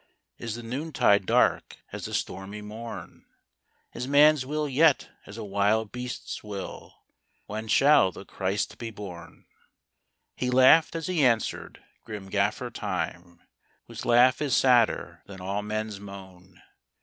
[0.39, 3.23] Is the noontide dark as the stormy morn?
[3.93, 7.03] Is man s will yet as a wild beast s will?
[7.45, 9.45] When shall the Christ be born?"
[10.35, 13.43] He laughed as he answered, grim Gaffer Time,
[13.85, 16.59] Whose laugh is sadder than all men s moan.